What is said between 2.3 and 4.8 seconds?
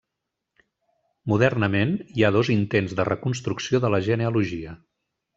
dos intents de reconstrucció de la genealogia.